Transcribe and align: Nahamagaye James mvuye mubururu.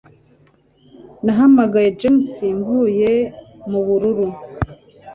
Nahamagaye 1.23 1.89
James 1.99 2.29
mvuye 2.57 3.11
mubururu. 3.69 4.27